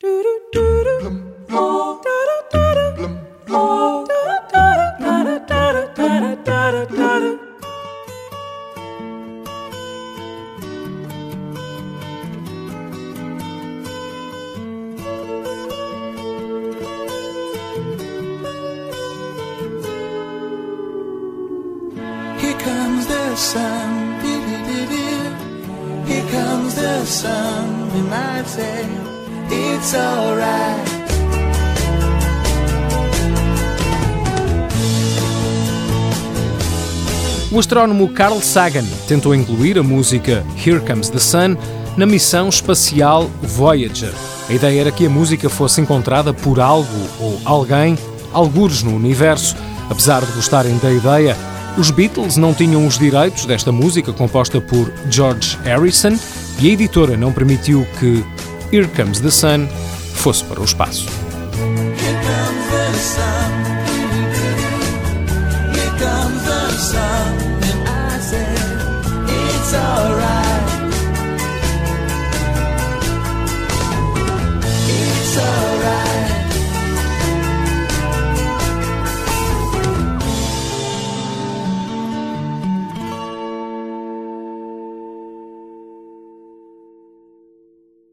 [0.00, 0.22] Here
[22.60, 24.20] comes the sun.
[26.06, 29.17] Here comes the sun, we might say.
[37.50, 41.56] O astrónomo Carl Sagan tentou incluir a música Here Comes the Sun
[41.96, 44.12] na missão espacial Voyager.
[44.48, 47.98] A ideia era que a música fosse encontrada por algo ou alguém,
[48.32, 49.56] algures no universo.
[49.90, 51.36] Apesar de gostarem da ideia,
[51.78, 56.18] os Beatles não tinham os direitos desta música composta por George Harrison
[56.60, 58.24] e a editora não permitiu que
[58.70, 59.66] Here Comes the Sun
[60.14, 61.06] fosse para o espaço.